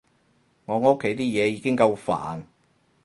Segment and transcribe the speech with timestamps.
[0.65, 2.41] 我屋企啲嘢已經夠煩